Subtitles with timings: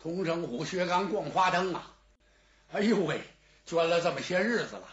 [0.00, 1.94] 同生虎薛刚逛花灯啊！
[2.72, 3.20] 哎呦喂，
[3.66, 4.88] 捐了这么些日子了，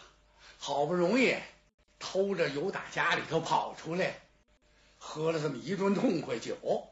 [0.58, 1.34] 好不容易
[1.98, 4.20] 偷着由打家里头跑出来，
[4.98, 6.90] 喝了这么一顿痛快酒。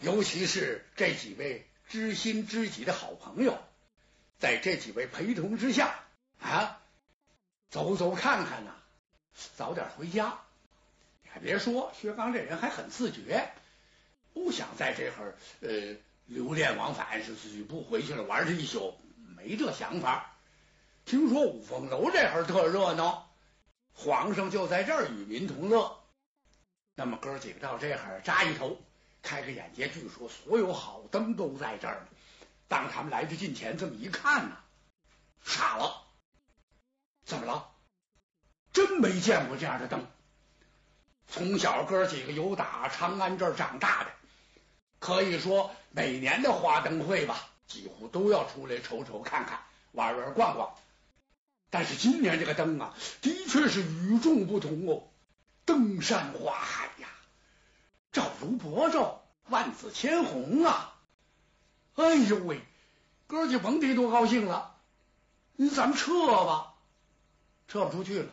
[0.00, 3.58] 尤其是这几位知心知己的好朋友，
[4.38, 5.98] 在这几位陪同之下
[6.38, 6.82] 啊，
[7.70, 8.74] 走走看看呐，
[9.56, 10.38] 早点回家。
[11.22, 13.50] 你还别说，薛刚这人还很自觉，
[14.34, 15.96] 不想在这会儿呃
[16.28, 18.94] 流连往返，是自己不回去了，玩这一宿，
[19.36, 20.36] 没这想法。
[21.04, 23.30] 听说五凤楼这会儿特热闹，
[23.94, 25.98] 皇上就在这儿与民同乐，
[26.94, 28.78] 那么哥几个到这会儿扎一头。
[29.22, 32.06] 开个眼界，据说所有好灯都在这儿呢。
[32.68, 34.56] 当他们来至近前，这么一看呢，
[35.42, 36.04] 傻了。
[37.24, 37.70] 怎么了？
[38.72, 40.06] 真没见过这样的灯。
[41.26, 44.10] 从小哥几个由打长安这儿长大的，
[44.98, 49.60] 可以说每年的花灯会吧，几乎都要出来瞅瞅看看，
[49.92, 50.74] 玩玩逛逛。
[51.70, 55.08] 但是今年这个灯啊，的确是与众不同哦，
[55.64, 57.08] 灯山花海呀。
[58.10, 60.94] 照如薄照，万紫千红啊！
[61.94, 62.60] 哎呦喂，
[63.26, 64.76] 哥儿几甭提多高兴了。
[65.56, 66.74] 你咱们撤吧，
[67.68, 68.32] 撤不出去了。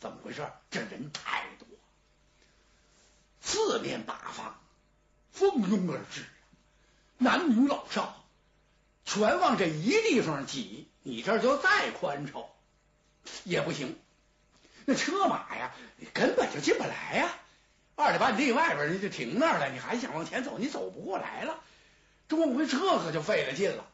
[0.00, 0.50] 怎么回事？
[0.70, 1.44] 这人太，
[3.42, 4.58] 四面八方
[5.32, 6.24] 蜂拥而至，
[7.18, 8.24] 男女老少
[9.04, 10.88] 全往这一地方挤。
[11.04, 12.44] 你这就再宽敞
[13.42, 13.98] 也不行，
[14.84, 15.74] 那车马呀，
[16.14, 17.34] 根本就进不来呀。
[17.96, 19.68] 二里半地外边，你就停那儿了。
[19.70, 21.58] 你还想往前走，你走不过来了。
[22.28, 23.84] 这往回撤可就费了劲了。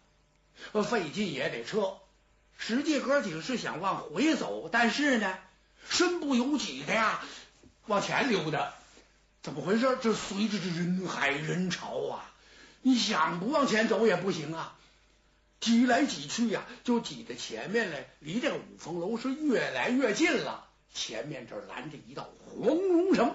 [0.84, 1.96] 费劲也得撤。
[2.58, 5.38] 实际哥几个是想往回走，但是呢，
[5.88, 7.22] 身不由己的呀，
[7.86, 8.74] 往前溜达。
[9.48, 9.96] 怎么回事？
[10.02, 12.30] 这随着这人海人潮啊，
[12.82, 14.76] 你想不往前走也不行啊。
[15.58, 20.68] 挤来挤去呀，就挤到前面来，离这个五凤楼是越来越近了。
[20.92, 23.34] 前面这拦着一道黄龙绳。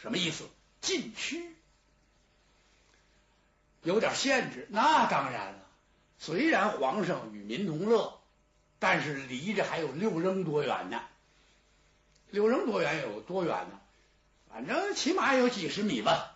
[0.00, 0.44] 什么意思？
[0.80, 1.54] 禁区
[3.82, 5.58] 有点限制，那当然了。
[6.18, 8.18] 虽然皇上与民同乐，
[8.78, 11.02] 但是离着还有六扔多远呢？
[12.30, 13.78] 六扔多远有多远呢？
[14.50, 16.34] 反正起码有几十米吧。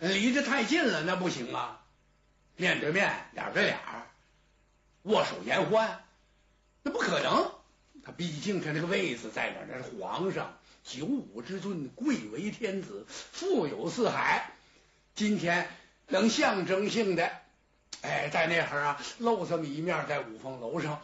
[0.00, 1.80] 离得太近了，那不行啊！
[2.56, 3.78] 面对面，脸对脸，
[5.02, 6.04] 握手言欢，
[6.82, 7.52] 那不可能。
[8.04, 9.60] 他毕竟他那个位子在哪？
[9.68, 10.58] 那是皇上。
[10.82, 14.52] 九五之尊，贵为天子，富有四海。
[15.14, 15.68] 今天
[16.08, 17.30] 能象征性的，
[18.02, 21.00] 哎，在那会儿啊，露这么一面，在五凤楼上，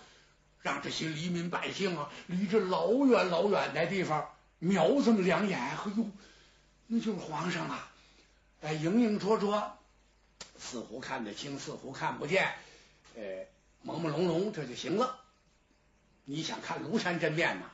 [0.60, 4.28] 让这些黎民百姓啊，离这老远老远的地方
[4.60, 6.10] 瞄这么两眼，哎呦，
[6.86, 7.92] 那就是皇上啊！
[8.60, 9.72] 哎，影影绰绰，
[10.58, 12.54] 似乎看得清，似乎看不见，
[13.16, 13.22] 呃，
[13.84, 15.18] 朦朦胧胧，这就行了。
[16.24, 17.70] 你想看庐山真面呐？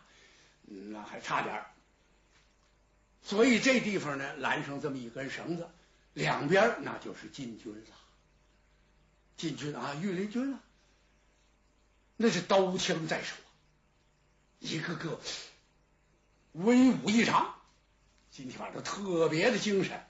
[0.63, 1.65] 那还差点。
[3.23, 5.69] 所以这地方呢，拦上这么一根绳子，
[6.13, 7.97] 两边那就是禁军了。
[9.37, 10.61] 禁军啊，御林军啊，
[12.17, 13.35] 那是刀枪在手，
[14.61, 15.21] 一个个
[16.57, 17.55] 威武异常。
[18.31, 20.05] 今天晚上特别的精神。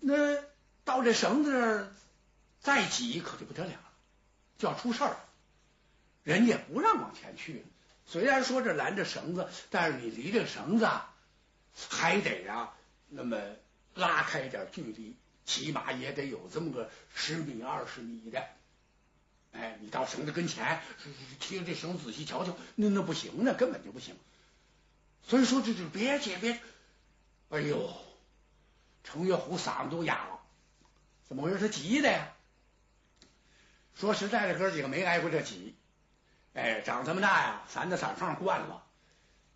[0.00, 0.42] 那
[0.84, 1.92] 到这绳子那儿
[2.60, 3.92] 再挤，可就不得了了，
[4.58, 5.16] 就要出事儿。
[6.22, 7.64] 人家不让往前去。
[8.06, 10.88] 虽然说这拦着绳子，但是你离这绳子。
[11.88, 12.74] 还得啊，
[13.08, 13.40] 那么
[13.94, 18.44] 拉开点距离，起码也得有这么个十米二十米的。
[19.52, 20.82] 哎，你到绳子跟前，
[21.40, 24.14] 贴着这绳子仔细瞧瞧，那那不行，那根本就不行。
[25.26, 26.60] 所以说，这就别介别，
[27.50, 27.90] 哎呦，
[29.04, 30.40] 程月虎嗓子都哑了，
[31.28, 31.58] 怎么回事？
[31.58, 32.32] 他急的呀。
[33.94, 35.76] 说实在的，哥几个没挨过这挤，
[36.54, 38.84] 哎，长这么大呀，咱的散放惯了，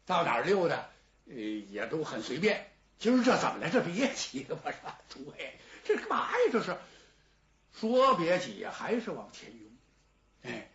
[0.05, 0.89] 到哪儿溜达。
[1.29, 2.71] 也都很随便。
[3.01, 3.69] 今儿这怎么了？
[3.69, 4.71] 这别挤了吧？
[4.71, 5.01] 是吧？
[5.09, 6.39] 诸位，这干嘛呀？
[6.53, 6.79] 这是
[7.73, 9.71] 说别挤呀，还是往前拥？
[10.43, 10.71] 哎，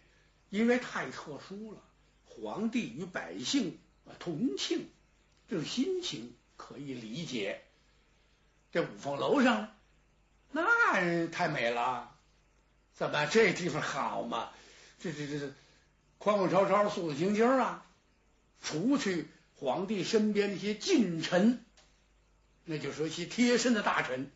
[0.49, 1.79] 因为太特殊了。
[2.25, 3.79] 皇帝与百姓
[4.21, 4.87] 同庆，
[5.49, 7.61] 这种心情可以理解。
[8.71, 9.75] 这五凤楼上
[10.51, 12.15] 那太美了，
[12.93, 14.51] 怎么这地方好嘛？
[14.99, 15.53] 这这这这
[16.19, 17.85] 宽宽敞敞、素素清清啊，
[18.61, 19.27] 除去。
[19.63, 21.63] 皇帝身边那些近臣，
[22.65, 24.31] 那就说一些贴身的大臣，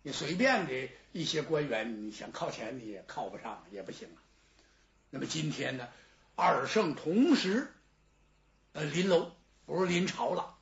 [0.00, 4.18] 你随便的一些官员，你想靠前你也靠不上，也不行啊。
[5.10, 5.86] 那么今天呢，
[6.34, 7.70] 二圣同时
[8.74, 9.30] 呃临楼，
[9.66, 10.58] 不是临朝了，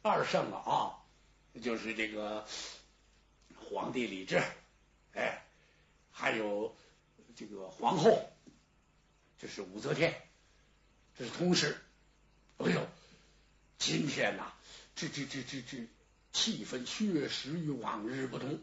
[0.00, 0.96] 二圣了啊，
[1.62, 2.46] 就是这个
[3.54, 4.42] 皇帝李治，
[5.12, 5.44] 哎，
[6.10, 6.74] 还有
[7.36, 8.30] 这个皇后，
[9.38, 10.14] 这是武则天，
[11.18, 11.78] 这是同时。
[12.56, 12.86] 哎呦，
[13.76, 14.50] 今天呐，
[14.96, 15.86] 这这这这这
[16.32, 18.58] 气氛确实与往日不同。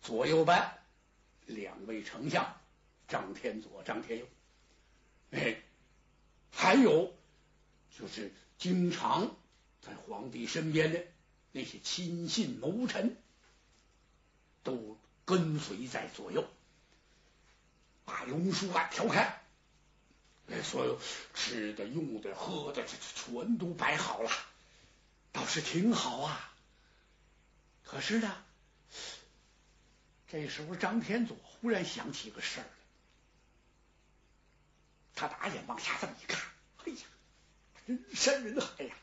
[0.00, 0.78] 左右班
[1.46, 2.60] 两位丞相
[3.08, 4.26] 张天佐、张天佑，
[5.32, 5.60] 哎，
[6.52, 7.12] 还有
[7.98, 9.36] 就是经常
[9.80, 11.04] 在皇帝身边的
[11.52, 13.16] 那些亲信谋臣，
[14.62, 16.48] 都跟随在左右，
[18.04, 19.38] 把龙书案调开。
[20.50, 21.00] 哎，所有
[21.34, 24.30] 吃的、用的、喝的，这全都摆好了，
[25.30, 26.52] 倒是挺好啊。
[27.84, 28.44] 可是呢，
[30.28, 32.70] 这时候张天佐忽然想起个事儿来，
[35.14, 36.42] 他打眼往下这么一看，
[36.84, 37.02] 哎呀，
[37.86, 38.94] 人 山人海呀！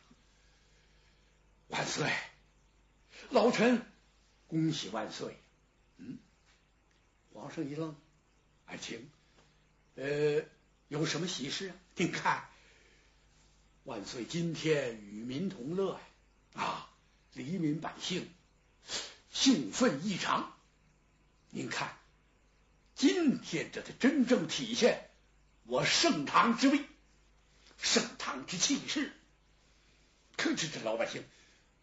[1.67, 2.11] 万岁，
[3.29, 3.85] 老臣
[4.47, 5.37] 恭喜万岁。
[5.97, 6.17] 嗯，
[7.33, 7.95] 皇上一愣，
[8.65, 9.09] 爱卿，
[9.95, 10.43] 呃。
[10.87, 11.75] 有什么喜事啊？
[11.97, 12.49] 您看，
[13.83, 15.99] 万岁今天与民同乐
[16.55, 16.63] 呀！
[16.63, 16.89] 啊，
[17.33, 18.27] 黎民百姓
[19.31, 20.51] 兴奋异常。
[21.51, 21.95] 您看，
[22.95, 25.07] 今天这才真正体现
[25.65, 26.83] 我盛唐之威，
[27.81, 29.11] 盛唐之气势。
[30.37, 31.25] 可知这老百姓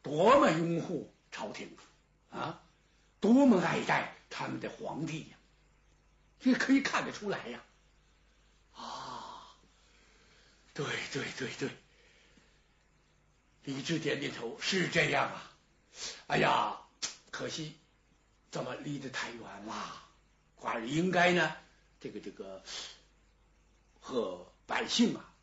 [0.02, 1.76] 多么拥护朝廷
[2.30, 2.62] 啊，
[3.20, 5.36] 多么爱戴他们的皇帝呀！
[6.40, 7.62] 这可以看得出来呀。
[8.72, 9.56] 啊
[10.74, 11.70] 对对对对，
[13.64, 15.52] 李治点点头，是这样啊。
[16.26, 16.80] 哎呀，
[17.30, 17.74] 可惜
[18.50, 20.02] 怎么离得太远了。
[20.60, 21.56] 寡人应该呢，
[22.00, 22.62] 这个这个
[24.00, 25.34] 和百姓啊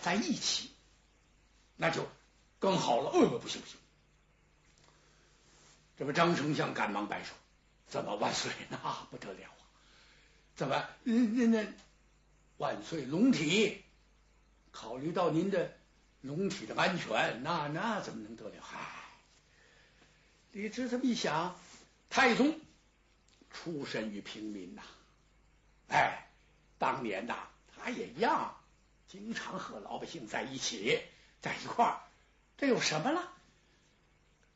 [0.00, 0.70] 在一起，
[1.76, 2.06] 那就
[2.58, 3.10] 更好了。
[3.10, 3.76] 哦，不行不行，
[5.98, 7.34] 这不张丞相赶忙摆手，
[7.88, 8.52] 怎么万岁？
[8.70, 8.78] 那
[9.10, 9.62] 不得了啊！
[10.56, 11.72] 怎么那那那
[12.58, 13.82] 万岁龙体？
[14.70, 15.76] 考虑到您的
[16.22, 18.54] 龙体的安全，那那怎么能得了？
[18.62, 18.78] 嗨，
[20.52, 21.58] 李治这么一想，
[22.08, 22.58] 太宗
[23.50, 24.82] 出身于平民呐，
[25.88, 26.26] 哎，
[26.78, 27.36] 当年呐，
[27.76, 28.56] 他也一样，
[29.12, 30.98] 经常和老百姓在一起，
[31.42, 32.00] 在一块儿，
[32.56, 33.30] 这有什么了？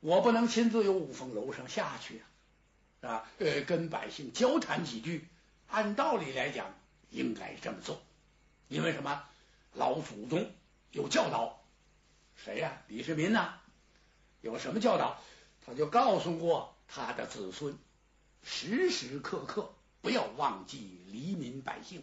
[0.00, 2.23] 我不能亲自由五凤楼上下去
[3.03, 5.29] 啊，啊，呃，跟百姓交谈几句，
[5.67, 6.73] 按道理来讲，
[7.11, 8.00] 应该这么做，
[8.69, 9.25] 因为什么？
[9.75, 10.50] 老祖宗
[10.91, 11.62] 有教导，
[12.35, 12.81] 谁呀？
[12.88, 13.61] 李世民呐？
[14.41, 15.20] 有什么教导？
[15.67, 17.76] 他就告诉过他的子孙，
[18.43, 22.02] 时时刻刻不要忘记黎民百姓。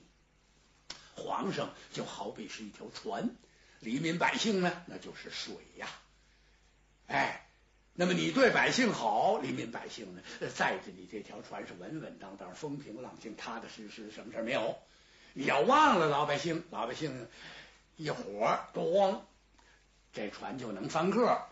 [1.16, 3.30] 皇上就好比是一条船，
[3.80, 5.88] 黎民百姓呢，那就是水呀。
[7.08, 7.48] 哎，
[7.94, 10.22] 那么你对百姓好，黎民百姓呢，
[10.56, 14.78] 载着你这条船是稳稳当当、风平浪静、踏踏实实，什么事没有。
[15.34, 17.28] 你要忘了老百姓，老百姓。
[17.96, 19.22] 一火咣，
[20.14, 21.46] 这船就能翻个，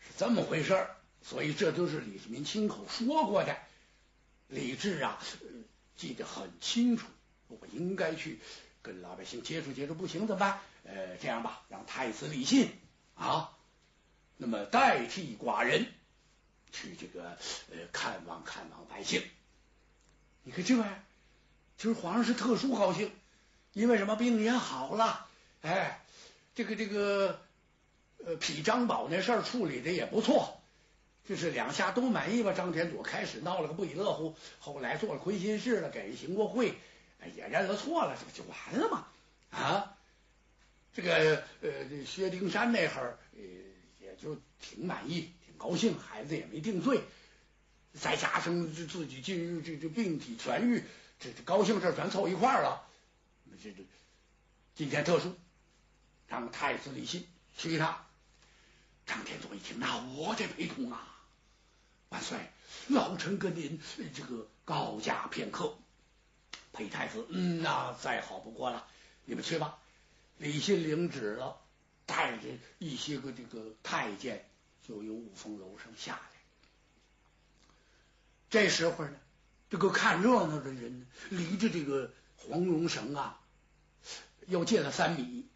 [0.00, 0.88] 是这么回事
[1.22, 3.56] 所以这都是李世民亲口说过的。
[4.48, 5.22] 李治啊，
[5.96, 7.06] 记得很清楚。
[7.46, 8.40] 我应该去
[8.84, 10.60] 跟老百姓接触接触，不行怎么办？
[10.84, 12.70] 呃，这样吧，让太子李信
[13.14, 13.56] 啊，
[14.36, 15.86] 那么代替寡人
[16.70, 17.38] 去这个
[17.72, 19.22] 呃看望看望百姓。
[20.42, 21.02] 你看这玩意儿，
[21.78, 23.10] 其实皇上是特殊高兴，
[23.72, 24.16] 因为什么？
[24.16, 25.26] 病也好了。
[25.62, 26.04] 哎，
[26.54, 27.40] 这个这个，
[28.22, 30.60] 呃，匹张宝那事儿处理的也不错，
[31.26, 32.52] 就是两下都满意吧。
[32.52, 36.74] 张天佐开始闹了个不亦乐乎，后来做了亏心事了，给人行过贿，
[37.30, 39.06] 也认了错了，这不就完了吗？
[39.50, 39.96] 啊，
[40.92, 43.42] 这个呃，薛丁山那会儿呃，
[44.00, 47.00] 也就挺满意，挺高兴，孩子也没定罪，
[47.92, 50.84] 再加上自己进入这这病体痊愈，
[51.20, 52.86] 这这高兴事全凑一块儿了。
[53.62, 53.84] 这这
[54.74, 55.34] 今天特殊。
[56.26, 58.04] 让太子李信去一趟。
[59.06, 61.22] 张天佐一听，那我得陪同啊！
[62.08, 62.38] 万岁，
[62.88, 63.78] 老臣跟您
[64.14, 65.76] 这个告假片刻，
[66.74, 68.86] 陪太子，嗯，那再好不过了。
[69.24, 69.78] 你们去吧。
[70.36, 71.58] 李信领旨了，
[72.04, 74.44] 带着一些个这个太监，
[74.86, 76.20] 就由五凤楼上下来。
[78.50, 79.16] 这时候呢，
[79.70, 83.40] 这个看热闹的人离着这个黄龙绳啊，
[84.46, 85.46] 又近了三米。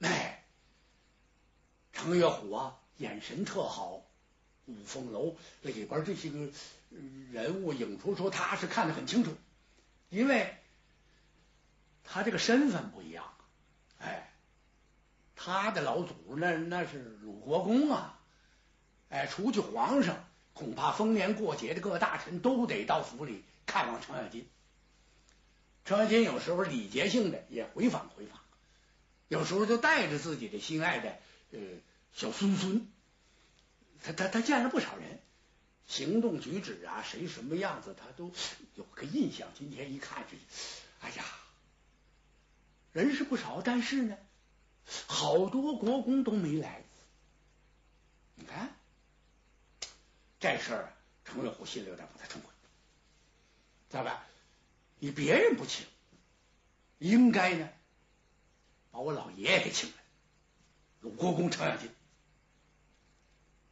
[0.00, 0.44] 哎，
[1.92, 4.02] 程月虎啊，眼神特好。
[4.66, 6.48] 五凤楼里边这些个
[7.32, 9.36] 人物影出，说他是看得很清楚，
[10.12, 10.54] 因为
[12.04, 13.24] 他这个身份不一样。
[13.98, 14.30] 哎，
[15.34, 18.20] 他的老祖那那是鲁国公啊，
[19.08, 24.46] 哎，除去皇上，恐怕逢年过节的各大臣都得到府里看望程咬金。
[25.86, 28.38] 程咬金有时候礼节性的也回访回访，
[29.28, 31.16] 有时候就带着自己的心爱的
[31.52, 31.58] 呃
[32.12, 32.86] 小孙孙，
[34.02, 35.22] 他他他见了不少人，
[35.92, 38.32] 行动举止啊，谁什么样子他都
[38.76, 39.46] 有个印象。
[39.54, 40.38] 今天一看这，
[41.02, 41.24] 哎呀，
[42.92, 44.16] 人是不少，但是呢，
[45.06, 46.82] 好多国公都没来。
[48.36, 48.74] 你看
[50.40, 50.94] 这事儿，
[51.26, 52.50] 程咬虎心里有点不太痛快，
[53.90, 54.22] 咋办？
[54.98, 55.84] 你别人不请，
[56.96, 57.68] 应该呢
[58.90, 59.96] 把我老爷爷给请来，
[61.02, 61.90] 鲁国公程咬金。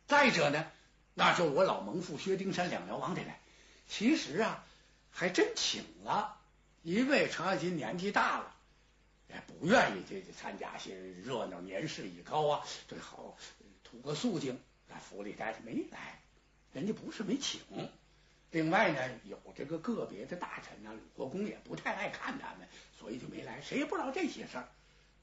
[0.06, 0.70] 再者呢，
[1.20, 3.38] 那就我老蒙父薛丁山两辽王得来。
[3.86, 4.64] 其实啊，
[5.10, 6.38] 还真请了，
[6.82, 8.54] 因为程咬金年纪大了，
[9.28, 13.36] 也不愿意这参加些热闹，年事已高啊，最好
[13.84, 14.58] 图个肃静，
[14.88, 16.18] 在府里待着没来。
[16.72, 17.60] 人家不是没请。
[18.50, 22.66] 另外呢，有这个个别的大臣呢，鲁国公也不太爱看他们，
[22.98, 23.60] 所以就没来。
[23.60, 24.66] 谁也不知道这些事儿，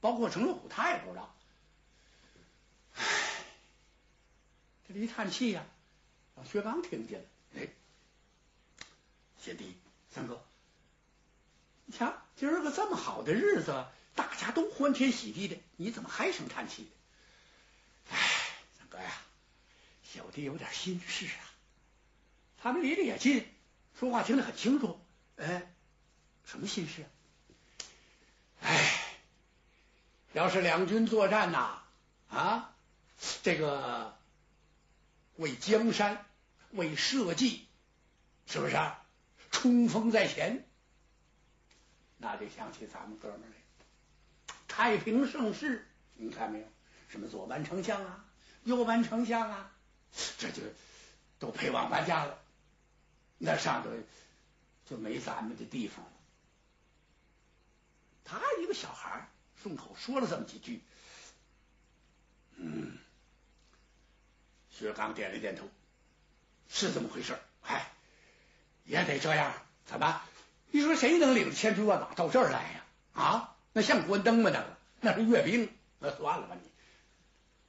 [0.00, 1.34] 包括程咬虎他也不知道。
[2.94, 3.04] 唉，
[4.86, 5.66] 这一叹气呀，
[6.38, 7.26] 让薛刚听见了。
[7.56, 7.68] 哎，
[9.42, 9.76] 贤弟
[10.14, 10.40] 三哥，
[11.84, 16.90] 你瞧，今儿个这么好的日子，大家都欢天喜地的，你怎么还声叹气的？
[18.14, 18.18] 唉，
[18.78, 19.12] 三哥呀，
[20.04, 21.42] 小弟有点心事啊。
[22.62, 23.44] 他们离得也近，
[23.98, 25.00] 说话听得很清楚。
[25.38, 25.72] 哎，
[26.44, 27.04] 什么心事？
[28.60, 29.16] 哎，
[30.34, 31.82] 要是两军作战呐，
[32.28, 32.74] 啊，
[33.42, 34.16] 这个
[35.36, 36.26] 为江山，
[36.70, 37.66] 为社稷，
[38.46, 39.04] 是不是啊？
[39.50, 40.68] 冲锋在前，
[42.18, 44.54] 那就想起咱们哥们来。
[44.66, 46.66] 太平盛世，你看没有？
[47.08, 48.26] 什么左班丞相啊，
[48.64, 49.72] 右班丞相啊，
[50.36, 50.62] 这就
[51.38, 52.38] 都配往搬家了。
[53.38, 53.90] 那上头
[54.84, 56.12] 就没咱们的地方了。
[58.24, 59.26] 他一个小孩
[59.62, 60.82] 顺口说了这么几句，
[62.56, 62.98] 嗯，
[64.70, 65.66] 薛刚点了点头，
[66.68, 67.90] 是这么回事哎，
[68.84, 69.52] 也得这样。
[69.86, 70.20] 怎么？
[70.70, 72.84] 你说谁能领着千军万马到这儿来呀？
[73.14, 74.50] 啊，那像关灯吗？
[74.52, 75.70] 那个那是阅兵。
[75.98, 76.70] 那算了吧，你。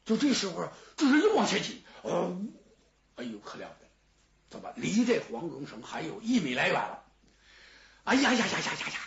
[0.05, 1.83] 就这时候，这人又往前挤。
[2.01, 2.37] 哦，
[3.15, 3.89] 哎呦，可了不得！
[4.49, 7.03] 怎么离这黄蓉城还有一米来远了？
[8.03, 8.99] 哎呀呀呀呀呀呀！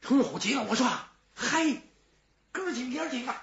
[0.00, 0.86] 程咬虎急了，我说
[1.34, 1.82] ：“嗨，
[2.52, 3.34] 哥几个哥几个，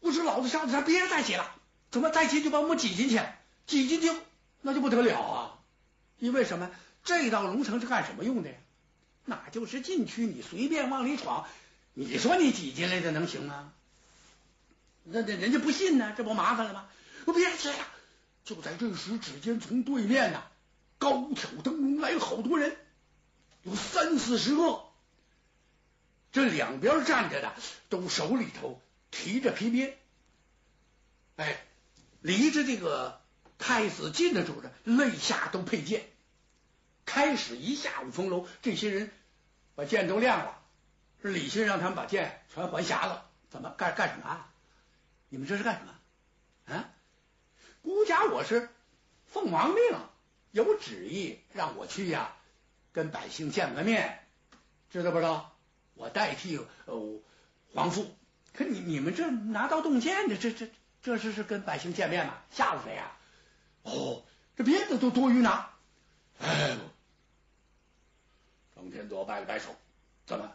[0.00, 1.50] 我说老子上咱别再挤了，
[1.90, 3.20] 怎么再挤就把我们挤进去？
[3.66, 4.10] 挤进去
[4.60, 5.58] 那就不得了啊！
[6.18, 6.70] 因为什么？
[7.04, 8.56] 这道龙城是干什么用的呀？
[9.24, 11.46] 那就是禁区，你随便往里闯，
[11.94, 13.72] 你说你挤进来的能行吗？
[15.04, 16.88] 那那人家不信呢，这不麻烦了吗？
[17.24, 17.86] 我别挤了！
[18.44, 20.42] 就在这时，只见从对面呐。
[20.98, 22.76] 高挑灯笼来了好多人，
[23.62, 24.84] 有三四十个。
[26.32, 27.54] 这两边站着的
[27.88, 29.96] 都手里头提着皮鞭，
[31.36, 31.64] 哎，
[32.20, 33.17] 离着这个
[33.58, 36.06] 太子进的主着，肋下都佩剑。
[37.04, 39.10] 开始一下午风楼，这些人
[39.74, 40.58] 把剑都亮了。
[41.20, 43.28] 是李信让他们把剑全还匣了。
[43.50, 44.26] 怎么干干什么？
[44.26, 44.52] 啊
[45.28, 46.74] 你们这是干什么？
[46.74, 46.90] 啊？
[47.82, 48.70] 孤家我是
[49.26, 49.82] 奉王命。
[50.50, 52.34] 有旨意让我去呀，
[52.92, 54.26] 跟百姓见个面，
[54.90, 55.54] 知道不知道？
[55.94, 57.20] 我代替呃
[57.74, 58.14] 皇父。
[58.54, 60.70] 可你你们这拿刀动剑的，这这
[61.02, 62.34] 这是是跟百姓见面吗？
[62.50, 63.12] 吓唬谁呀？
[63.82, 64.24] 哦，
[64.56, 65.70] 这鞭子都多余拿。
[66.40, 66.76] 哎，
[68.74, 69.74] 程天佐摆了摆手，
[70.26, 70.52] 怎么？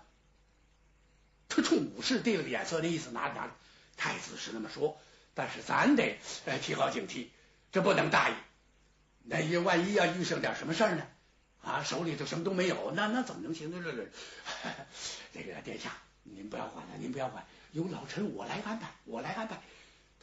[1.49, 3.53] 他冲武士递了个眼色，那意思拿着拿着。
[3.95, 4.97] 太子是那么说，
[5.35, 6.17] 但是咱得
[6.61, 7.27] 提高警惕，
[7.71, 8.33] 这不能大意。
[9.23, 11.05] 那万一要遇上点什么事儿呢？
[11.61, 13.81] 啊，手里头什么都没有，那那怎么能行呢？
[13.83, 14.07] 这这，
[15.33, 15.91] 这个殿下，
[16.23, 19.61] 您不要管了，您不要管，由老臣我来安排，我来安排。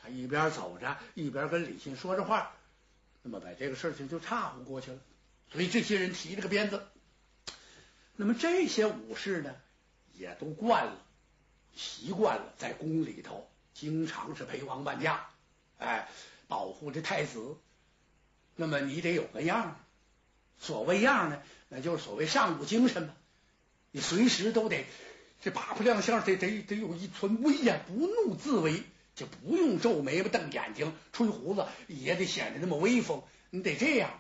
[0.03, 2.53] 他一边走着，一边跟李信说着话，
[3.23, 4.99] 那么把这个事情就岔乎过去了。
[5.53, 6.87] 所以这些人提着个鞭子，
[8.17, 9.57] 那么这些武士呢，
[10.15, 10.97] 也都惯了，
[11.75, 15.29] 习惯了，在宫里头经常是陪王伴驾，
[15.79, 16.09] 哎，
[16.47, 17.57] 保护着太子。
[18.57, 19.81] 那么你得有个样
[20.59, 23.15] 所谓样呢，那就是所谓上古精神嘛。
[23.91, 24.85] 你随时都得
[25.43, 28.85] 这八不亮相，得得得有一寸威严，不怒自威，
[29.21, 33.23] 就不用皱眉毛、瞪眼睛、吹胡子，也得显得那么威风。
[33.51, 34.19] 你得这样，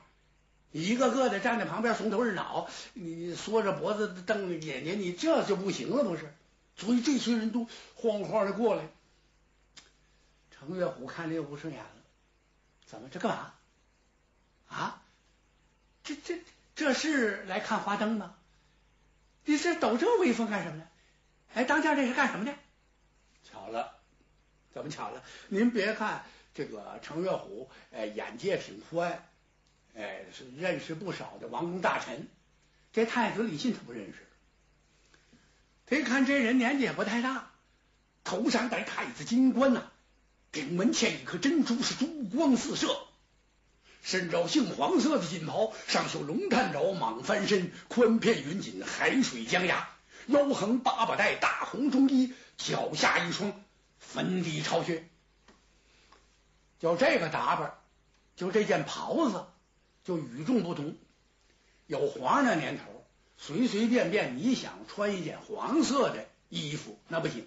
[0.72, 6.34] 一个个的站在旁边，耸头日脑，你缩着脖子、瞪着眼睛，你这就不行了，不是？
[6.76, 8.88] 所以这些人都慌慌的过来。
[10.50, 11.90] 程月虎看这又不顺眼了，
[12.84, 13.54] 怎么这干嘛？
[14.68, 15.02] 啊，
[16.04, 16.38] 这这
[16.74, 18.34] 这是来看花灯吗？
[19.46, 20.86] 你这抖这威风干什么呢？
[21.54, 22.54] 哎，当家这是干什么的？
[23.42, 23.99] 巧了，
[24.72, 25.22] 怎么巧了？
[25.48, 26.24] 您别看
[26.54, 29.24] 这个程月虎，哎，眼界挺宽，
[29.96, 32.28] 哎，是认识不少的王公大臣。
[32.92, 34.26] 这太子李信他不认识，
[35.86, 37.50] 他一看这人年纪也不太大，
[38.24, 39.90] 头上戴太子金冠呐，
[40.50, 42.88] 顶门嵌一颗珍珠，是珠光四射。
[44.02, 49.88] 身着杏黄色的锦袍，上绣龙探爪，蟒翻身，宽片云锦，海水江崖，
[50.26, 53.52] 腰横八八带，大红中衣，脚下一双
[54.00, 55.08] 粉底朝靴。
[56.80, 57.74] 就这个打扮，
[58.34, 59.46] 就这件袍子，
[60.02, 60.96] 就与众不同。
[61.86, 63.04] 有皇上那年头，
[63.36, 67.46] 随随便便你想穿一件黄色的衣服，那不行。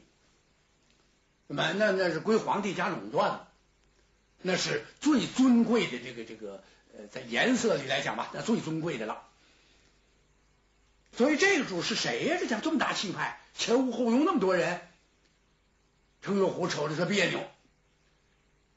[1.48, 3.50] 那那那是归皇帝家垄断了。
[4.41, 6.63] 那是最尊贵的这个这个
[6.95, 9.24] 呃，在颜色里来讲吧，那最尊贵的了。
[11.15, 12.38] 所以这个主是谁呀？
[12.39, 14.81] 这讲这么大气派，前屋后拥那么多人，
[16.24, 17.46] 程月虎瞅着他别扭。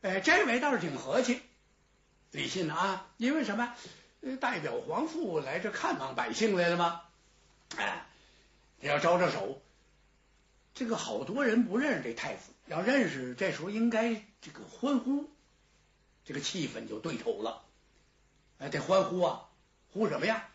[0.03, 1.41] 哎，这位倒是挺和气，
[2.33, 3.75] 李信啊，因为什么？
[4.41, 7.03] 代表皇父来这看望百姓来了吗？
[7.77, 8.05] 哎，
[8.81, 9.63] 你要招招手。
[10.75, 15.31] 这个好多人不认识这太子，要认识，这时候应该这个欢呼。
[16.25, 17.63] 这个气氛就对头了，
[18.59, 19.49] 哎，得欢呼啊，
[19.93, 20.49] 呼什么呀？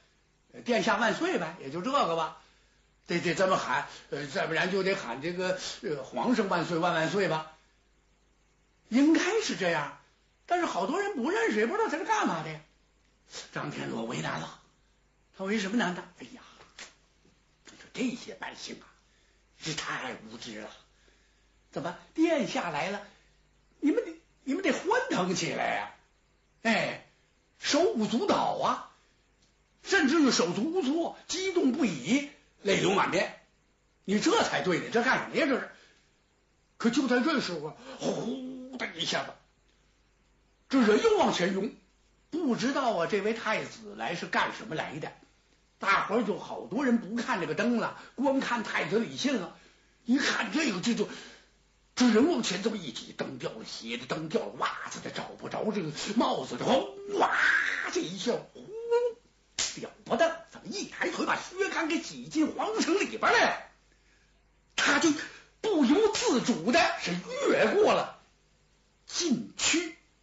[0.65, 2.40] 殿下万岁呗，也就这个吧，
[3.11, 7.51] 得得这么喊，呃，再不然就得喊这个呃皇上万岁万万岁吧，
[8.89, 9.97] 应该是这样。
[10.45, 12.59] 但是好多人不认识，也不知道他是干嘛的。
[13.51, 14.59] 张天罗为难了，
[15.37, 16.03] 他为什么难呢？
[16.19, 16.41] 哎呀，
[17.67, 18.87] 说这些百姓啊，
[19.57, 20.69] 是太无知了。
[21.71, 23.01] 怎么殿下来了，
[23.79, 24.11] 你们得。
[24.43, 25.91] 你们得欢腾起来呀！
[26.63, 27.05] 哎，
[27.59, 28.91] 手舞足蹈啊，
[29.83, 32.31] 甚至于手足无措，激动不已，
[32.61, 33.35] 泪流满面。
[34.05, 35.45] 你这才对呢，这干什么呀？
[35.47, 35.69] 这是。
[36.77, 39.31] 可就在这时候，呼的一下子，
[40.67, 41.73] 这人又往前涌，
[42.29, 45.11] 不知道啊，这位太子来是干什么来的？
[45.77, 49.55] 大伙儿就好多人不看这个灯了，光看太子李信了。
[50.05, 51.07] 一看这个，这就。
[51.93, 56.65] 这人往前这么一挤，灯掉了鞋的，灯掉了袜子的，找不着这个帽子的，
[57.19, 57.29] 哇！
[57.91, 58.65] 这一下，呼，
[59.79, 63.63] 了不得，怎么一抬腿把薛刚给挤进皇城里边来了？
[64.75, 65.13] 他就
[65.61, 67.11] 不由自主的是
[67.47, 68.19] 越过了
[69.05, 69.95] 禁区。